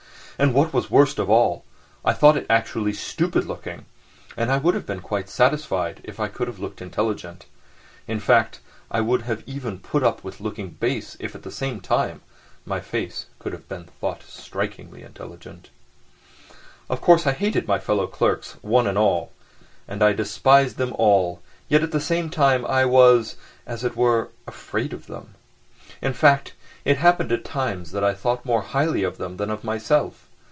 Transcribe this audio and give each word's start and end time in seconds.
And 0.39 0.55
what 0.55 0.73
was 0.73 0.89
worst 0.89 1.19
of 1.19 1.29
all, 1.29 1.63
I 2.03 2.13
thought 2.13 2.35
it 2.35 2.47
actually 2.49 2.93
stupid 2.93 3.45
looking, 3.45 3.85
and 4.35 4.51
I 4.51 4.57
would 4.57 4.73
have 4.73 4.87
been 4.87 4.99
quite 4.99 5.29
satisfied 5.29 6.01
if 6.03 6.19
I 6.19 6.29
could 6.29 6.47
have 6.47 6.57
looked 6.57 6.81
intelligent. 6.81 7.45
In 8.07 8.19
fact, 8.19 8.59
I 8.89 9.01
would 9.01 9.43
even 9.45 9.73
have 9.73 9.83
put 9.83 10.01
up 10.01 10.23
with 10.23 10.41
looking 10.41 10.71
base 10.71 11.15
if, 11.19 11.35
at 11.35 11.43
the 11.43 11.51
same 11.51 11.79
time, 11.79 12.21
my 12.65 12.79
face 12.79 13.27
could 13.37 13.53
have 13.53 13.69
been 13.69 13.83
thought 13.99 14.23
strikingly 14.23 15.03
intelligent. 15.03 15.69
Of 16.89 17.01
course, 17.01 17.27
I 17.27 17.33
hated 17.33 17.67
my 17.67 17.77
fellow 17.77 18.07
clerks 18.07 18.53
one 18.63 18.87
and 18.87 18.97
all, 18.97 19.31
and 19.87 20.01
I 20.01 20.11
despised 20.11 20.77
them 20.77 20.93
all, 20.97 21.39
yet 21.69 21.83
at 21.83 21.91
the 21.91 21.99
same 22.01 22.31
time 22.31 22.65
I 22.65 22.85
was, 22.85 23.35
as 23.67 23.83
it 23.83 23.95
were, 23.95 24.31
afraid 24.47 24.91
of 24.91 25.05
them. 25.05 25.35
In 26.01 26.13
fact, 26.13 26.55
it 26.83 26.97
happened 26.97 27.31
at 27.31 27.45
times 27.45 27.91
that 27.91 28.03
I 28.03 28.15
thought 28.15 28.43
more 28.43 28.63
highly 28.63 29.03
of 29.03 29.19
them 29.19 29.37
than 29.37 29.51
of 29.51 29.63
myself. 29.63 30.27